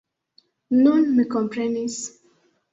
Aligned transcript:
Nun, 0.79 1.05
mi 1.19 1.27
komprenis. 1.37 2.03